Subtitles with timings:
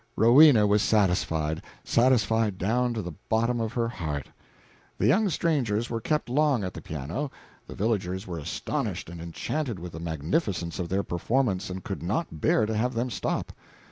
[0.15, 4.29] Rowena was satisfied satisfied down to the bottom of her heart.
[4.97, 7.29] The young strangers were kept long at the piano.
[7.67, 12.41] The villagers were astonished and enchanted with the magnificence of their performance, and could not
[12.41, 13.51] bear to have them stop.